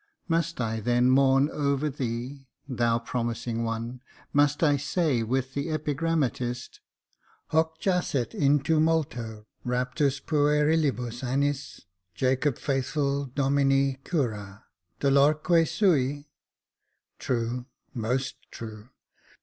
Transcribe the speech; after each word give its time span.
Must 0.27 0.59
I 0.59 0.79
then 0.79 1.11
mourn 1.11 1.47
over 1.51 1.87
thee, 1.87 2.47
thou 2.67 2.97
promising 2.97 3.63
one— 3.63 4.01
must 4.33 4.63
I 4.63 4.75
say 4.75 5.21
with 5.21 5.53
the 5.53 5.67
epigrammatist 5.67 6.79
—'Hoc 7.49 7.79
jacet 7.79 8.33
in 8.33 8.61
tumulo, 8.61 9.45
raptus 9.63 10.19
puerilibus 10.19 11.23
annis, 11.23 11.85
Jacob 12.15 12.57
Faithful 12.57 13.25
domini 13.27 13.99
cura, 14.03 14.65
dolorque 14.99 15.67
sui?' 15.67 16.27
True, 17.19 17.67
most 17.93 18.37
true. 18.49 18.89